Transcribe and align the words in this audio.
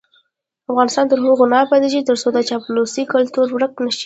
افغانستان 0.71 1.05
تر 1.11 1.19
هغو 1.25 1.45
نه 1.53 1.57
ابادیږي، 1.65 2.01
ترڅو 2.09 2.27
د 2.33 2.37
چاپلوسۍ 2.49 3.03
کلتور 3.13 3.47
ورک 3.51 3.73
نشي. 3.85 3.99